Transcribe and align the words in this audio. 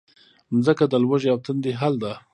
مځکه 0.53 0.85
د 0.91 0.93
لوږې 1.03 1.29
او 1.33 1.39
تندې 1.45 1.71
حل 1.79 1.93
ده. 2.03 2.13